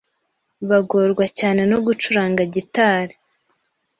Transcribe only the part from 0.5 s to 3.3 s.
bagorwa cyane no gucuranga gitari